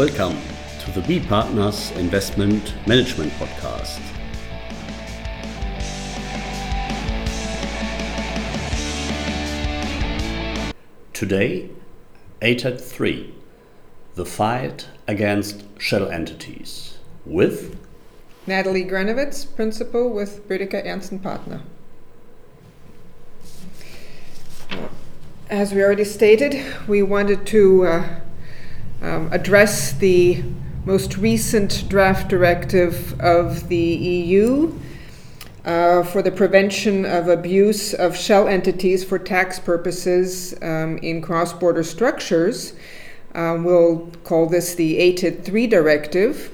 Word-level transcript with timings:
Welcome 0.00 0.38
to 0.82 0.90
the 0.92 1.02
B 1.06 1.20
Partners 1.20 1.90
Investment 1.90 2.74
Management 2.86 3.32
Podcast. 3.32 4.00
Today, 11.12 11.68
ATAD 12.40 12.80
3 12.80 13.34
The 14.14 14.24
Fight 14.24 14.88
Against 15.06 15.64
Shell 15.78 16.10
Entities 16.10 16.96
with 17.26 17.78
Natalie 18.46 18.86
Granovitz, 18.86 19.54
Principal 19.54 20.08
with 20.08 20.48
Bödecker 20.48 20.82
Ernst 20.82 21.22
Partner. 21.22 21.60
As 25.50 25.74
we 25.74 25.82
already 25.82 26.04
stated, 26.04 26.88
we 26.88 27.02
wanted 27.02 27.44
to 27.48 27.84
uh, 27.84 28.20
um, 29.02 29.32
address 29.32 29.92
the 29.92 30.42
most 30.84 31.16
recent 31.16 31.88
draft 31.88 32.28
directive 32.28 33.18
of 33.20 33.68
the 33.68 33.76
EU 33.76 34.72
uh, 35.64 36.02
for 36.02 36.22
the 36.22 36.30
prevention 36.30 37.04
of 37.04 37.28
abuse 37.28 37.92
of 37.94 38.16
shell 38.16 38.48
entities 38.48 39.04
for 39.04 39.18
tax 39.18 39.58
purposes 39.58 40.54
um, 40.62 40.98
in 40.98 41.20
cross 41.20 41.52
border 41.52 41.82
structures. 41.82 42.72
Uh, 43.34 43.58
we'll 43.62 44.10
call 44.24 44.46
this 44.46 44.74
the 44.74 44.98
ATAD 44.98 45.44
3 45.44 45.66
directive. 45.66 46.50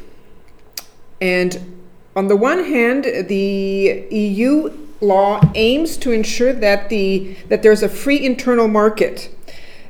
And 1.21 1.77
on 2.15 2.29
the 2.29 2.37
one 2.37 2.65
hand, 2.65 3.05
the 3.05 4.07
EU 4.11 4.77
law 5.01 5.41
aims 5.55 5.97
to 5.99 6.13
ensure 6.13 6.53
that 6.53 6.89
the 6.89 7.37
that 7.49 7.63
there's 7.63 7.83
a 7.83 7.89
free 7.89 8.25
internal 8.25 8.69
market. 8.69 9.31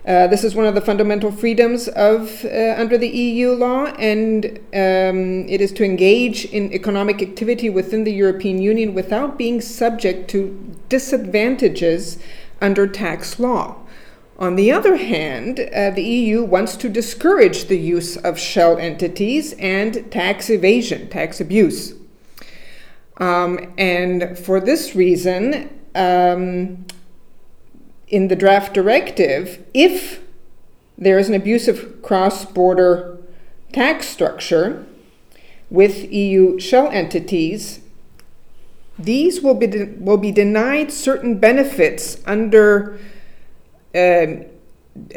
Uh, 0.07 0.29
this 0.29 0.45
is 0.45 0.55
one 0.55 0.67
of 0.67 0.77
the 0.77 0.81
fundamental 0.81 1.33
freedoms 1.33 1.89
of 1.89 2.45
uh, 2.45 2.75
under 2.77 2.97
the 2.97 3.09
EU 3.09 3.51
law, 3.51 3.87
and 3.99 4.47
um, 4.73 5.49
it 5.49 5.61
is 5.61 5.73
to 5.73 5.85
engage 5.85 6.45
in 6.45 6.73
economic 6.73 7.21
activity 7.21 7.69
within 7.69 8.05
the 8.05 8.13
European 8.13 8.63
Union 8.63 8.95
without 8.95 9.37
being 9.37 9.61
subject 9.61 10.31
to 10.31 10.77
disadvantages 10.89 12.21
under 12.61 12.87
tax 12.87 13.41
law. 13.41 13.75
On 14.39 14.55
the 14.55 14.71
other 14.71 14.95
hand, 14.95 15.59
uh, 15.59 15.91
the 15.91 16.05
EU 16.05 16.45
wants 16.45 16.77
to 16.77 16.89
discourage 16.89 17.65
the 17.65 17.79
use 17.79 18.17
of 18.19 18.39
shell 18.39 18.79
entities 18.79 19.55
and 19.55 20.09
tax 20.13 20.49
evasion, 20.49 21.09
tax 21.09 21.41
abuse. 21.41 21.95
Um, 23.17 23.75
and 23.77 24.39
for 24.39 24.61
this 24.61 24.95
reason, 24.95 25.69
um, 25.97 26.87
in 28.09 28.29
the 28.29 28.37
draft 28.37 28.73
directive, 28.73 29.65
if 29.75 30.21
there 30.97 31.19
is 31.19 31.29
an 31.29 31.35
abusive 31.35 32.03
cross 32.03 32.45
border 32.45 33.19
tax 33.73 34.09
structure 34.09 34.87
with 35.69 36.11
EU 36.13 36.59
shell 36.61 36.89
entities, 36.91 37.81
these 38.99 39.43
will 39.43 39.55
be, 39.55 39.67
de- 39.67 39.95
will 39.99 40.17
be 40.17 40.33
denied 40.33 40.91
certain 40.91 41.39
benefits 41.39 42.19
under 42.25 42.99
uh, 43.95 44.27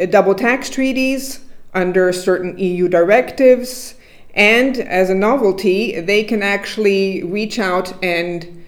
double 0.10 0.36
tax 0.36 0.70
treaties, 0.70 1.42
under 1.74 2.12
certain 2.12 2.58
EU 2.58 2.88
directives, 2.88 3.96
and 4.34 4.78
as 4.78 5.10
a 5.10 5.16
novelty, 5.16 6.00
they 6.00 6.24
can 6.24 6.44
actually 6.44 7.24
reach 7.24 7.60
out 7.60 7.94
and 8.04 8.59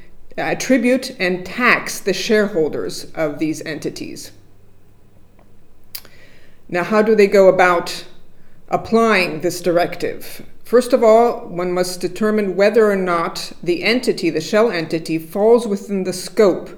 attribute 0.41 1.15
and 1.19 1.45
tax 1.45 1.99
the 1.99 2.13
shareholders 2.13 3.05
of 3.13 3.39
these 3.39 3.61
entities. 3.63 4.31
Now, 6.67 6.83
how 6.83 7.01
do 7.01 7.15
they 7.15 7.27
go 7.27 7.49
about 7.49 8.05
applying 8.69 9.41
this 9.41 9.61
directive? 9.61 10.45
First 10.63 10.93
of 10.93 11.03
all, 11.03 11.47
one 11.49 11.73
must 11.73 11.99
determine 11.99 12.55
whether 12.55 12.89
or 12.89 12.95
not 12.95 13.51
the 13.61 13.83
entity, 13.83 14.29
the 14.29 14.39
shell 14.39 14.71
entity, 14.71 15.17
falls 15.17 15.67
within 15.67 16.05
the 16.05 16.13
scope 16.13 16.69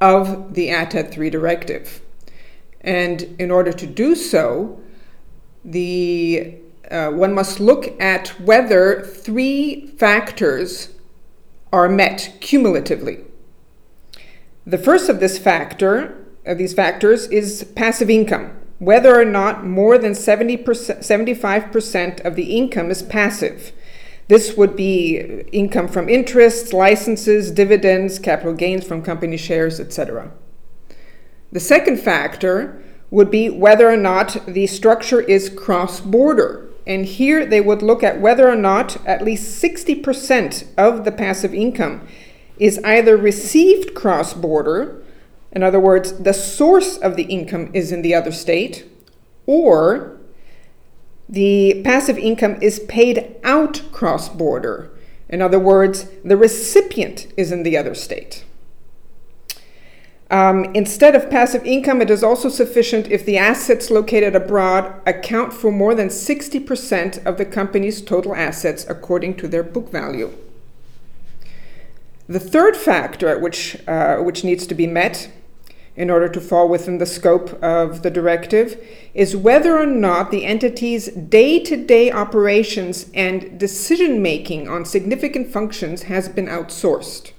of 0.00 0.54
the 0.54 0.68
ATAD 0.70 1.12
3 1.12 1.30
directive. 1.30 2.00
And 2.80 3.22
in 3.38 3.50
order 3.50 3.72
to 3.72 3.86
do 3.86 4.16
so, 4.16 4.80
the 5.64 6.56
uh, 6.90 7.10
one 7.10 7.34
must 7.34 7.60
look 7.60 8.00
at 8.00 8.28
whether 8.40 9.02
three 9.02 9.86
factors 9.98 10.88
are 11.72 11.88
met 11.88 12.36
cumulatively. 12.40 13.24
The 14.66 14.78
first 14.78 15.08
of 15.08 15.20
this 15.20 15.38
factor, 15.38 16.14
of 16.44 16.58
these 16.58 16.74
factors, 16.74 17.26
is 17.28 17.64
passive 17.74 18.10
income. 18.10 18.52
Whether 18.78 19.18
or 19.18 19.24
not 19.24 19.66
more 19.66 19.98
than 19.98 20.12
70%, 20.12 20.62
75% 20.64 22.24
of 22.24 22.36
the 22.36 22.56
income 22.56 22.90
is 22.90 23.02
passive. 23.02 23.72
This 24.28 24.56
would 24.56 24.76
be 24.76 25.16
income 25.52 25.88
from 25.88 26.08
interests, 26.08 26.72
licenses, 26.72 27.50
dividends, 27.50 28.18
capital 28.18 28.52
gains 28.52 28.86
from 28.86 29.02
company 29.02 29.38
shares, 29.38 29.80
etc. 29.80 30.30
The 31.50 31.60
second 31.60 31.98
factor 31.98 32.82
would 33.10 33.30
be 33.30 33.48
whether 33.48 33.88
or 33.88 33.96
not 33.96 34.36
the 34.46 34.66
structure 34.66 35.22
is 35.22 35.48
cross 35.48 36.00
border. 36.00 36.67
And 36.88 37.04
here 37.04 37.44
they 37.44 37.60
would 37.60 37.82
look 37.82 38.02
at 38.02 38.20
whether 38.20 38.48
or 38.48 38.56
not 38.56 38.96
at 39.06 39.22
least 39.22 39.62
60% 39.62 40.66
of 40.78 41.04
the 41.04 41.12
passive 41.12 41.54
income 41.54 42.08
is 42.58 42.80
either 42.82 43.16
received 43.16 43.94
cross 43.94 44.32
border, 44.32 45.02
in 45.52 45.62
other 45.62 45.78
words, 45.78 46.12
the 46.14 46.32
source 46.32 46.96
of 46.96 47.16
the 47.16 47.24
income 47.24 47.70
is 47.72 47.92
in 47.92 48.02
the 48.02 48.14
other 48.14 48.32
state, 48.32 48.84
or 49.46 50.16
the 51.28 51.82
passive 51.84 52.18
income 52.18 52.56
is 52.62 52.80
paid 52.80 53.36
out 53.44 53.82
cross 53.92 54.28
border. 54.28 54.90
In 55.28 55.42
other 55.42 55.58
words, 55.58 56.06
the 56.24 56.36
recipient 56.36 57.32
is 57.36 57.52
in 57.52 57.62
the 57.62 57.76
other 57.76 57.94
state. 57.94 58.44
Um, 60.30 60.66
instead 60.74 61.14
of 61.14 61.30
passive 61.30 61.64
income, 61.64 62.02
it 62.02 62.10
is 62.10 62.22
also 62.22 62.50
sufficient 62.50 63.08
if 63.08 63.24
the 63.24 63.38
assets 63.38 63.90
located 63.90 64.36
abroad 64.36 65.00
account 65.06 65.54
for 65.54 65.72
more 65.72 65.94
than 65.94 66.08
60% 66.08 67.24
of 67.24 67.38
the 67.38 67.46
company's 67.46 68.02
total 68.02 68.34
assets 68.34 68.84
according 68.88 69.36
to 69.38 69.48
their 69.48 69.62
book 69.62 69.90
value. 69.90 70.32
The 72.28 72.40
third 72.40 72.76
factor 72.76 73.38
which, 73.38 73.78
uh, 73.88 74.18
which 74.18 74.44
needs 74.44 74.66
to 74.66 74.74
be 74.74 74.86
met 74.86 75.30
in 75.96 76.10
order 76.10 76.28
to 76.28 76.40
fall 76.40 76.68
within 76.68 76.98
the 76.98 77.06
scope 77.06 77.60
of 77.62 78.02
the 78.02 78.10
directive 78.10 78.86
is 79.14 79.34
whether 79.34 79.78
or 79.78 79.86
not 79.86 80.30
the 80.30 80.44
entity's 80.44 81.08
day 81.08 81.58
to 81.58 81.76
day 81.76 82.12
operations 82.12 83.10
and 83.14 83.58
decision 83.58 84.20
making 84.20 84.68
on 84.68 84.84
significant 84.84 85.50
functions 85.50 86.02
has 86.02 86.28
been 86.28 86.46
outsourced. 86.46 87.32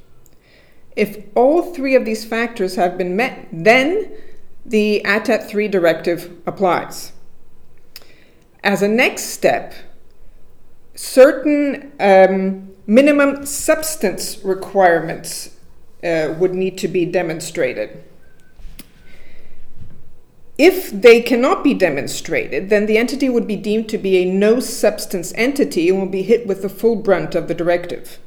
If 1.00 1.24
all 1.34 1.62
three 1.62 1.96
of 1.96 2.04
these 2.04 2.26
factors 2.26 2.76
have 2.76 2.98
been 2.98 3.16
met, 3.16 3.48
then 3.54 4.12
the 4.66 5.02
ATAD 5.06 5.48
3 5.48 5.70
directive 5.70 6.30
applies. 6.46 7.14
As 8.66 8.82
a 8.82 8.90
next 8.90 9.28
step, 9.28 9.74
certain 10.96 11.94
um, 12.02 12.74
minimum 12.86 13.46
substance 13.46 14.44
requirements 14.44 15.56
uh, 16.04 16.36
would 16.38 16.54
need 16.54 16.78
to 16.80 16.90
be 16.90 17.06
demonstrated. 17.06 18.04
If 20.58 20.92
they 20.92 21.22
cannot 21.22 21.64
be 21.64 21.74
demonstrated, 21.74 22.70
then 22.70 22.88
the 22.88 22.98
entity 22.98 23.30
would 23.30 23.48
be 23.48 23.56
deemed 23.56 23.88
to 23.88 23.98
be 23.98 24.18
a 24.18 24.26
no 24.26 24.60
substance 24.60 25.32
entity 25.38 25.88
and 25.88 25.98
will 25.98 26.08
be 26.08 26.24
hit 26.24 26.46
with 26.46 26.62
the 26.62 26.68
full 26.68 26.98
brunt 26.98 27.36
of 27.36 27.48
the 27.48 27.56
directive 27.56 28.20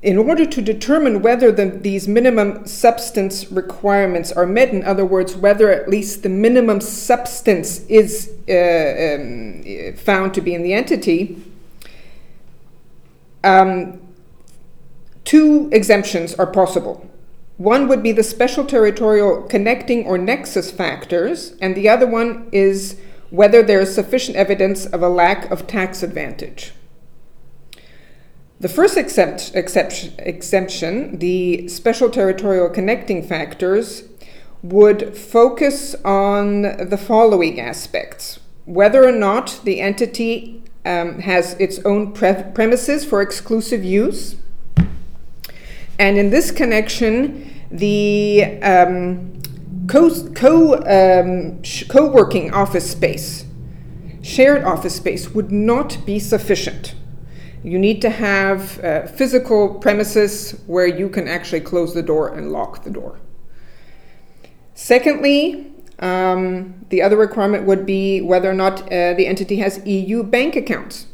in 0.00 0.16
order 0.16 0.46
to 0.46 0.62
determine 0.62 1.22
whether 1.22 1.50
the, 1.50 1.66
these 1.66 2.06
minimum 2.06 2.66
substance 2.66 3.50
requirements 3.50 4.30
are 4.30 4.46
met, 4.46 4.68
in 4.68 4.84
other 4.84 5.04
words, 5.04 5.34
whether 5.34 5.70
at 5.70 5.88
least 5.88 6.22
the 6.22 6.28
minimum 6.28 6.80
substance 6.80 7.80
is 7.86 8.32
uh, 8.48 9.16
um, 9.16 9.96
found 9.96 10.32
to 10.34 10.40
be 10.40 10.54
in 10.54 10.62
the 10.62 10.72
entity, 10.72 11.42
um, 13.42 14.00
two 15.24 15.68
exemptions 15.72 16.34
are 16.34 16.46
possible. 16.46 17.08
One 17.56 17.88
would 17.88 18.04
be 18.04 18.12
the 18.12 18.22
special 18.22 18.64
territorial 18.64 19.42
connecting 19.42 20.06
or 20.06 20.16
nexus 20.16 20.70
factors, 20.70 21.54
and 21.60 21.74
the 21.74 21.88
other 21.88 22.06
one 22.06 22.48
is 22.52 23.00
whether 23.30 23.64
there 23.64 23.80
is 23.80 23.92
sufficient 23.92 24.36
evidence 24.36 24.86
of 24.86 25.02
a 25.02 25.08
lack 25.08 25.50
of 25.50 25.66
tax 25.66 26.04
advantage. 26.04 26.72
The 28.60 28.68
first 28.68 28.96
exempt, 28.96 29.52
exception, 29.54 30.14
exemption, 30.18 31.18
the 31.18 31.68
special 31.68 32.10
territorial 32.10 32.68
connecting 32.68 33.22
factors, 33.22 34.02
would 34.62 35.16
focus 35.16 35.94
on 36.04 36.62
the 36.62 36.98
following 36.98 37.60
aspects 37.60 38.40
whether 38.64 39.06
or 39.06 39.12
not 39.12 39.60
the 39.64 39.80
entity 39.80 40.62
um, 40.84 41.20
has 41.20 41.54
its 41.54 41.78
own 41.84 42.12
pre- 42.12 42.44
premises 42.54 43.04
for 43.04 43.22
exclusive 43.22 43.82
use. 43.82 44.36
And 45.98 46.18
in 46.18 46.30
this 46.30 46.50
connection, 46.50 47.64
the 47.70 48.60
um, 48.62 49.40
co, 49.86 50.10
co, 50.32 50.74
um, 50.84 51.62
sh- 51.62 51.84
co-working 51.88 52.52
office 52.52 52.90
space 52.90 53.46
shared 54.20 54.64
office 54.64 54.96
space 54.96 55.30
would 55.30 55.50
not 55.50 56.04
be 56.04 56.18
sufficient. 56.18 56.94
You 57.68 57.78
need 57.78 58.00
to 58.00 58.08
have 58.08 58.82
uh, 58.82 59.06
physical 59.06 59.74
premises 59.74 60.52
where 60.66 60.86
you 60.86 61.10
can 61.10 61.28
actually 61.28 61.60
close 61.60 61.92
the 61.92 62.02
door 62.02 62.34
and 62.34 62.50
lock 62.50 62.82
the 62.82 62.90
door. 62.90 63.20
Secondly, 64.72 65.70
um, 65.98 66.86
the 66.88 67.02
other 67.02 67.16
requirement 67.16 67.66
would 67.66 67.84
be 67.84 68.22
whether 68.22 68.50
or 68.50 68.54
not 68.54 68.80
uh, 68.84 69.12
the 69.12 69.26
entity 69.26 69.56
has 69.56 69.84
EU 69.84 70.22
bank 70.22 70.56
accounts. 70.56 71.08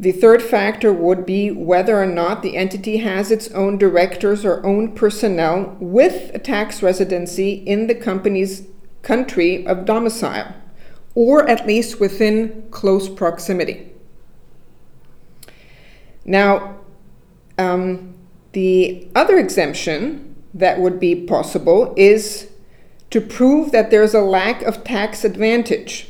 The 0.00 0.10
third 0.10 0.42
factor 0.42 0.92
would 0.92 1.24
be 1.24 1.52
whether 1.52 2.02
or 2.02 2.06
not 2.06 2.42
the 2.42 2.56
entity 2.56 2.96
has 2.96 3.30
its 3.30 3.48
own 3.52 3.78
directors 3.78 4.44
or 4.44 4.66
own 4.66 4.96
personnel 4.96 5.76
with 5.78 6.34
a 6.34 6.40
tax 6.40 6.82
residency 6.82 7.52
in 7.52 7.86
the 7.86 7.94
company's 7.94 8.66
country 9.02 9.64
of 9.64 9.84
domicile, 9.84 10.54
or 11.14 11.48
at 11.48 11.68
least 11.68 12.00
within 12.00 12.66
close 12.72 13.08
proximity. 13.08 13.91
Now, 16.24 16.78
um, 17.58 18.14
the 18.52 19.08
other 19.14 19.38
exemption 19.38 20.36
that 20.54 20.80
would 20.80 21.00
be 21.00 21.14
possible 21.14 21.94
is 21.96 22.50
to 23.10 23.20
prove 23.20 23.72
that 23.72 23.90
there's 23.90 24.14
a 24.14 24.20
lack 24.20 24.62
of 24.62 24.84
tax 24.84 25.24
advantage. 25.24 26.08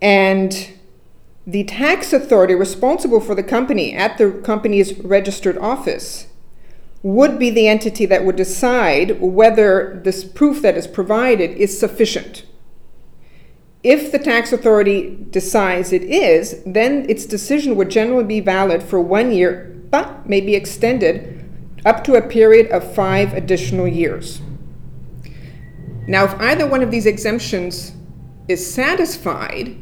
And 0.00 0.70
the 1.46 1.64
tax 1.64 2.12
authority 2.12 2.54
responsible 2.54 3.20
for 3.20 3.34
the 3.34 3.42
company 3.42 3.94
at 3.94 4.18
the 4.18 4.30
company's 4.30 4.98
registered 5.00 5.58
office 5.58 6.28
would 7.02 7.38
be 7.38 7.50
the 7.50 7.66
entity 7.66 8.06
that 8.06 8.24
would 8.24 8.36
decide 8.36 9.20
whether 9.20 10.00
this 10.04 10.22
proof 10.22 10.60
that 10.62 10.76
is 10.76 10.86
provided 10.86 11.50
is 11.52 11.78
sufficient. 11.78 12.44
If 13.82 14.12
the 14.12 14.18
tax 14.18 14.52
authority 14.52 15.16
decides 15.30 15.92
it 15.92 16.02
is, 16.02 16.62
then 16.66 17.06
its 17.08 17.24
decision 17.24 17.76
would 17.76 17.90
generally 17.90 18.24
be 18.24 18.40
valid 18.40 18.82
for 18.82 19.00
one 19.00 19.32
year, 19.32 19.74
but 19.90 20.28
may 20.28 20.40
be 20.40 20.54
extended 20.54 21.42
up 21.86 22.04
to 22.04 22.14
a 22.14 22.22
period 22.22 22.70
of 22.70 22.94
five 22.94 23.32
additional 23.32 23.88
years. 23.88 24.42
Now, 26.06 26.24
if 26.24 26.34
either 26.40 26.66
one 26.66 26.82
of 26.82 26.90
these 26.90 27.06
exemptions 27.06 27.92
is 28.48 28.72
satisfied, 28.72 29.76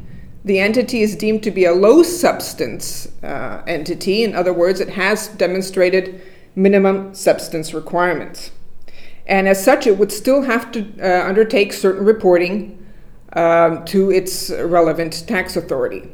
the 0.45 0.61
entity 0.61 1.03
is 1.03 1.17
deemed 1.17 1.43
to 1.43 1.51
be 1.51 1.65
a 1.65 1.73
low 1.73 2.05
substance 2.05 3.09
uh, 3.25 3.63
entity. 3.67 4.23
In 4.23 4.35
other 4.37 4.53
words, 4.53 4.79
it 4.79 4.91
has 4.91 5.29
demonstrated 5.29 6.23
minimum 6.55 7.15
substance 7.15 7.75
requirements. 7.75 8.53
And 9.27 9.49
as 9.49 9.63
such, 9.63 9.87
it 9.87 9.99
would 9.99 10.13
still 10.13 10.43
have 10.43 10.71
to 10.73 10.87
uh, 11.01 11.29
undertake 11.29 11.73
certain 11.73 12.05
reporting 12.05 12.78
um, 13.33 13.85
to 13.87 14.11
its 14.11 14.51
relevant 14.51 15.27
tax 15.27 15.57
authority. 15.57 16.11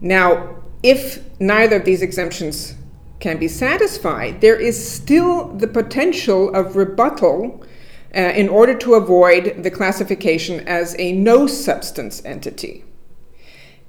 Now, 0.00 0.56
if 0.82 1.22
neither 1.40 1.76
of 1.76 1.84
these 1.84 2.02
exemptions 2.02 2.74
can 3.20 3.38
be 3.38 3.48
satisfied, 3.48 4.40
there 4.40 4.56
is 4.56 4.92
still 4.92 5.48
the 5.48 5.66
potential 5.66 6.54
of 6.54 6.76
rebuttal 6.76 7.64
uh, 8.14 8.20
in 8.20 8.48
order 8.48 8.74
to 8.74 8.94
avoid 8.94 9.62
the 9.62 9.70
classification 9.70 10.60
as 10.68 10.94
a 10.98 11.12
no 11.12 11.46
substance 11.46 12.24
entity. 12.24 12.84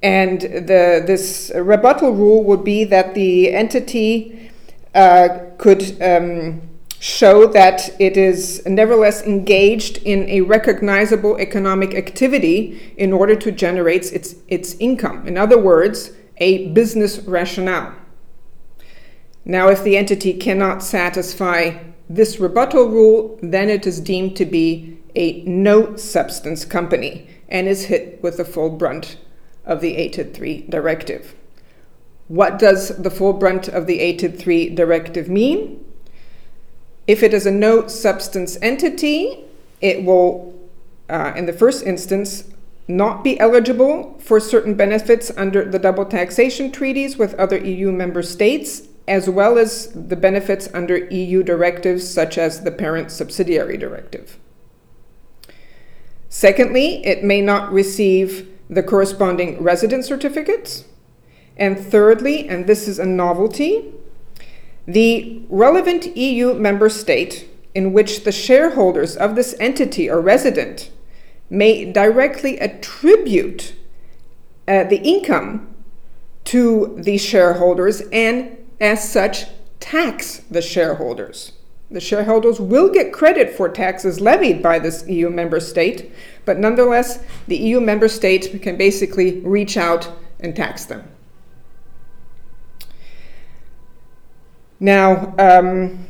And 0.02 0.40
the, 0.40 1.02
this 1.06 1.52
rebuttal 1.54 2.12
rule 2.12 2.42
would 2.44 2.64
be 2.64 2.84
that 2.84 3.14
the 3.14 3.52
entity 3.52 4.50
uh, 4.94 5.28
could 5.58 6.00
um, 6.02 6.69
show 7.00 7.46
that 7.46 7.88
it 7.98 8.14
is 8.18 8.62
nevertheless 8.66 9.22
engaged 9.22 9.96
in 10.04 10.28
a 10.28 10.42
recognizable 10.42 11.38
economic 11.38 11.94
activity 11.94 12.94
in 12.98 13.10
order 13.10 13.34
to 13.34 13.50
generate 13.50 14.12
its, 14.12 14.34
its 14.48 14.74
income. 14.74 15.26
In 15.26 15.38
other 15.38 15.58
words, 15.58 16.12
a 16.36 16.68
business 16.68 17.18
rationale. 17.20 17.94
Now, 19.46 19.68
if 19.68 19.82
the 19.82 19.96
entity 19.96 20.34
cannot 20.34 20.82
satisfy 20.82 21.78
this 22.10 22.38
rebuttal 22.38 22.90
rule, 22.90 23.38
then 23.42 23.70
it 23.70 23.86
is 23.86 23.98
deemed 23.98 24.36
to 24.36 24.44
be 24.44 24.98
a 25.14 25.42
no 25.44 25.96
substance 25.96 26.66
company 26.66 27.26
and 27.48 27.66
is 27.66 27.86
hit 27.86 28.22
with 28.22 28.36
the 28.36 28.44
full 28.44 28.68
brunt 28.68 29.16
of 29.64 29.80
the 29.80 29.96
ATAD 29.96 30.34
3 30.34 30.66
directive. 30.68 31.34
What 32.28 32.58
does 32.58 32.88
the 32.98 33.10
full 33.10 33.32
brunt 33.32 33.68
of 33.68 33.86
the 33.86 34.00
ATAD 34.00 34.38
3 34.38 34.74
directive 34.74 35.30
mean? 35.30 35.79
If 37.10 37.24
it 37.24 37.34
is 37.34 37.44
a 37.44 37.50
no 37.50 37.88
substance 37.88 38.56
entity, 38.62 39.42
it 39.80 40.04
will, 40.04 40.54
uh, 41.08 41.32
in 41.34 41.46
the 41.46 41.52
first 41.52 41.84
instance, 41.84 42.44
not 42.86 43.24
be 43.24 43.38
eligible 43.40 44.16
for 44.20 44.38
certain 44.38 44.74
benefits 44.74 45.32
under 45.36 45.64
the 45.64 45.80
double 45.80 46.04
taxation 46.04 46.70
treaties 46.70 47.18
with 47.18 47.34
other 47.34 47.58
EU 47.58 47.90
member 47.90 48.22
states, 48.22 48.82
as 49.08 49.28
well 49.28 49.58
as 49.58 49.88
the 49.88 50.14
benefits 50.14 50.68
under 50.72 50.98
EU 51.08 51.42
directives 51.42 52.08
such 52.08 52.38
as 52.38 52.62
the 52.62 52.70
parent 52.70 53.10
subsidiary 53.10 53.76
directive. 53.76 54.38
Secondly, 56.28 57.04
it 57.04 57.24
may 57.24 57.40
not 57.40 57.72
receive 57.72 58.48
the 58.68 58.84
corresponding 58.84 59.60
residence 59.60 60.06
certificates. 60.06 60.84
And 61.56 61.76
thirdly, 61.76 62.48
and 62.48 62.68
this 62.68 62.86
is 62.86 63.00
a 63.00 63.04
novelty, 63.04 63.94
the 64.86 65.42
relevant 65.48 66.16
EU 66.16 66.54
member 66.54 66.88
state 66.88 67.48
in 67.74 67.92
which 67.92 68.24
the 68.24 68.32
shareholders 68.32 69.16
of 69.16 69.34
this 69.34 69.54
entity 69.60 70.10
are 70.10 70.20
resident 70.20 70.90
may 71.48 71.90
directly 71.90 72.58
attribute 72.58 73.74
uh, 74.66 74.84
the 74.84 75.00
income 75.02 75.74
to 76.44 76.96
the 76.98 77.18
shareholders 77.18 78.02
and, 78.12 78.56
as 78.80 79.08
such, 79.08 79.46
tax 79.78 80.38
the 80.50 80.62
shareholders. 80.62 81.52
The 81.90 82.00
shareholders 82.00 82.60
will 82.60 82.88
get 82.88 83.12
credit 83.12 83.56
for 83.56 83.68
taxes 83.68 84.20
levied 84.20 84.62
by 84.62 84.78
this 84.78 85.04
EU 85.08 85.28
member 85.28 85.58
state, 85.58 86.12
but 86.44 86.58
nonetheless, 86.58 87.18
the 87.48 87.56
EU 87.56 87.80
member 87.80 88.06
state 88.06 88.62
can 88.62 88.76
basically 88.76 89.40
reach 89.40 89.76
out 89.76 90.08
and 90.38 90.54
tax 90.54 90.84
them. 90.84 91.08
Now, 94.80 95.34
um, 95.38 96.06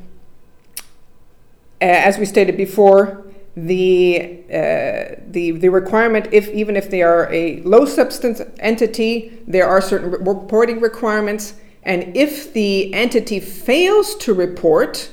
as 1.81 2.19
we 2.19 2.25
stated 2.25 2.57
before, 2.57 3.27
the, 3.57 4.45
uh, 4.49 5.21
the, 5.27 5.51
the 5.53 5.69
requirement, 5.69 6.29
if 6.31 6.49
even 6.51 6.77
if 6.77 6.89
they 6.89 7.03
are 7.03 7.31
a 7.33 7.61
low 7.63 7.85
substance 7.85 8.41
entity, 8.61 9.39
there 9.47 9.67
are 9.67 9.81
certain 9.81 10.11
reporting 10.11 10.81
requirements. 10.81 11.55
And 11.83 12.17
if 12.17 12.53
the 12.53 12.95
entity 12.95 13.41
fails 13.41 14.15
to 14.17 14.35
report 14.35 15.11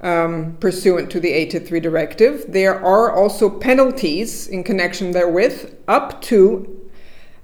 um, 0.00 0.56
pursuant 0.58 1.10
to 1.10 1.20
the 1.20 1.30
ATAD 1.30 1.68
3 1.68 1.78
directive, 1.78 2.46
there 2.48 2.82
are 2.84 3.12
also 3.12 3.48
penalties 3.48 4.48
in 4.48 4.64
connection 4.64 5.12
therewith, 5.12 5.76
up 5.86 6.20
to 6.22 6.79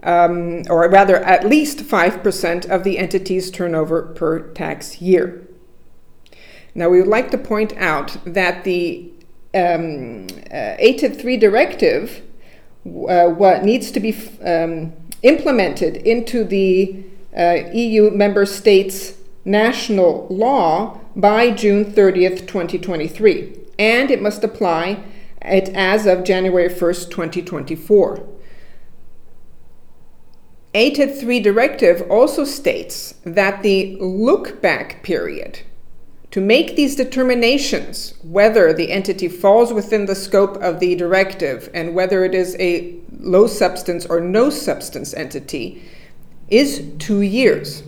um, 0.07 0.63
or 0.71 0.89
rather 0.89 1.17
at 1.17 1.47
least 1.47 1.81
5% 1.81 2.71
of 2.71 2.85
the 2.85 2.97
entity's 2.97 3.51
turnover 3.51 4.03
per 4.03 4.39
tax 4.53 5.03
year. 5.03 5.47
Now, 6.75 6.89
we 6.89 7.01
would 7.01 7.09
like 7.09 7.31
to 7.33 7.39
point 7.39 7.77
out 7.77 8.17
that 8.25 8.65
the 8.65 9.11
um, 9.53 10.29
uh, 10.51 10.77
ATAD 10.79 11.21
3 11.21 11.37
directive 11.37 12.23
uh, 12.87 13.27
what 13.27 13.65
needs 13.65 13.91
to 13.91 13.99
be 13.99 14.17
um, 14.45 14.93
implemented 15.23 15.97
into 15.97 16.45
the 16.45 17.03
uh, 17.37 17.69
EU 17.73 18.11
member 18.11 18.47
states' 18.47 19.15
national 19.45 20.29
law 20.31 21.01
by 21.17 21.51
June 21.51 21.85
30th, 21.85 22.47
2023, 22.47 23.59
and 23.79 24.11
it 24.11 24.23
must 24.23 24.45
apply 24.45 25.03
it 25.43 25.69
as 25.71 26.07
of 26.07 26.23
January 26.23 26.69
1st, 26.69 27.11
2024. 27.11 28.36
ATAD 30.77 31.19
3 31.19 31.41
directive 31.41 32.03
also 32.11 32.45
states 32.45 33.15
that 33.25 33.63
the 33.63 33.97
look 33.99 34.61
back 34.61 35.03
period 35.03 35.61
to 36.31 36.39
make 36.39 36.77
these 36.77 36.95
determinations 36.95 38.13
whether 38.23 38.75
the 38.75 38.93
entity 38.93 39.27
falls 39.27 39.73
within 39.73 40.05
the 40.05 40.15
scope 40.15 40.57
of 40.63 40.79
the 40.79 40.95
directive 40.95 41.71
and 41.73 41.95
whether 41.95 42.27
it 42.27 42.35
is 42.35 42.55
a 42.61 42.95
low 43.19 43.47
substance 43.47 44.05
or 44.05 44.21
no 44.21 44.51
substance 44.51 45.15
entity 45.15 45.83
is 46.49 46.85
two 46.99 47.23
years. 47.23 47.83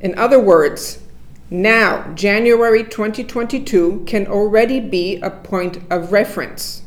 In 0.00 0.18
other 0.18 0.40
words, 0.40 1.00
now, 1.48 2.12
January 2.14 2.82
2022 2.82 4.02
can 4.04 4.26
already 4.26 4.80
be 4.80 5.20
a 5.20 5.30
point 5.30 5.78
of 5.90 6.10
reference. 6.10 6.82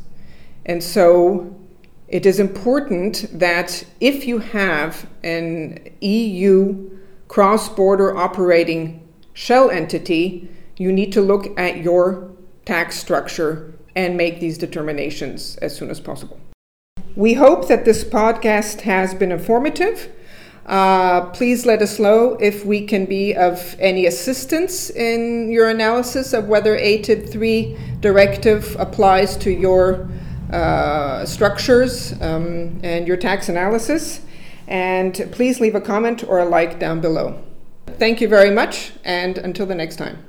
And 0.65 0.83
so 0.83 1.55
it 2.13 2.27
is 2.27 2.39
important 2.39 3.25
that 3.33 3.83
if 3.99 4.27
you 4.27 4.37
have 4.37 5.09
an 5.23 5.79
EU 5.99 6.91
cross 7.27 7.67
border 7.67 8.15
operating 8.15 9.01
shell 9.33 9.71
entity, 9.71 10.47
you 10.77 10.93
need 10.93 11.11
to 11.11 11.21
look 11.21 11.59
at 11.59 11.77
your 11.77 12.29
tax 12.65 12.99
structure 12.99 13.73
and 13.95 14.15
make 14.15 14.39
these 14.39 14.59
determinations 14.59 15.55
as 15.57 15.75
soon 15.75 15.89
as 15.89 15.99
possible. 15.99 16.39
We 17.15 17.33
hope 17.33 17.67
that 17.67 17.83
this 17.83 18.03
podcast 18.03 18.81
has 18.81 19.15
been 19.15 19.31
informative. 19.31 20.11
Uh, 20.67 21.31
please 21.31 21.65
let 21.65 21.81
us 21.81 21.97
know 21.97 22.37
if 22.39 22.63
we 22.63 22.85
can 22.85 23.05
be 23.05 23.33
of 23.33 23.75
any 23.79 24.05
assistance 24.05 24.91
in 24.91 25.51
your 25.51 25.67
analysis 25.67 26.31
of 26.31 26.47
whether 26.47 26.77
ATAD 26.77 27.27
3 27.31 27.75
directive 28.01 28.75
applies 28.79 29.35
to 29.37 29.49
your 29.49 30.07
uh, 30.53 31.25
structures 31.25 32.13
um, 32.21 32.79
and 32.83 33.07
your 33.07 33.17
tax 33.17 33.49
analysis. 33.49 34.21
And 34.67 35.13
please 35.31 35.59
leave 35.59 35.75
a 35.75 35.81
comment 35.81 36.23
or 36.23 36.39
a 36.39 36.45
like 36.45 36.79
down 36.79 37.01
below. 37.01 37.43
Thank 37.87 38.21
you 38.21 38.27
very 38.27 38.49
much, 38.49 38.93
and 39.03 39.37
until 39.37 39.65
the 39.65 39.75
next 39.75 39.97
time. 39.97 40.25